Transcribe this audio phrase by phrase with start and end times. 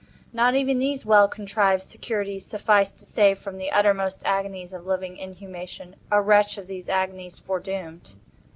[0.33, 5.15] Not even these well contrived securities sufficed to save from the uttermost agonies of living
[5.15, 8.15] inhumation, a wretch to these agonies foredoomed!